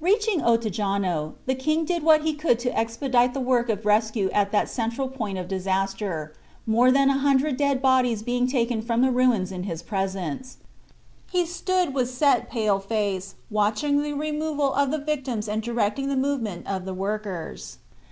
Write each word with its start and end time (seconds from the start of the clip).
Reaching 0.00 0.40
Ottejano, 0.40 1.34
the 1.46 1.54
King 1.54 1.84
did 1.84 2.02
what 2.02 2.22
he 2.22 2.34
could 2.34 2.58
to 2.58 2.76
expedite 2.76 3.32
the 3.32 3.38
work 3.38 3.68
of 3.68 3.86
rescue 3.86 4.28
at 4.32 4.50
that 4.50 4.68
central 4.68 5.06
point 5.08 5.38
of 5.38 5.46
disaster, 5.46 6.32
more 6.66 6.90
than 6.90 7.08
a 7.08 7.18
hundred 7.18 7.56
dead 7.56 7.80
bodies 7.80 8.24
being 8.24 8.48
taken 8.48 8.82
from 8.82 9.02
the 9.02 9.12
ruins 9.12 9.52
in 9.52 9.62
his 9.62 9.84
presence. 9.84 10.56
He 11.30 11.46
stood 11.46 11.94
with 11.94 12.10
set 12.10 12.50
pale 12.50 12.80
face 12.80 13.36
watching 13.50 14.02
the 14.02 14.14
removal 14.14 14.74
of 14.74 14.90
the 14.90 14.98
victims 14.98 15.48
and 15.48 15.62
directing 15.62 16.08
the 16.08 16.16
movement 16.16 16.66
of 16.66 16.84
the 16.84 16.92
workers. 16.94 17.78